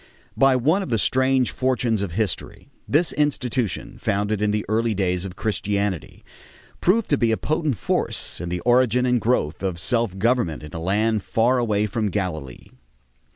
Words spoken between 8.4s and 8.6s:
in